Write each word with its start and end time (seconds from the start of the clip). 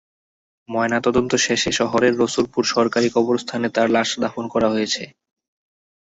ময়নাতদন্ত 0.69 1.31
শেষে 1.45 1.71
শহরের 1.79 2.13
রসুলপুর 2.17 2.63
সরকারি 2.73 3.07
কবরস্থানে 3.09 3.67
তাঁর 3.75 3.87
লাশ 3.89 4.09
দাফন 4.23 4.45
করা 4.53 4.67
হয়েছে। 4.69 5.03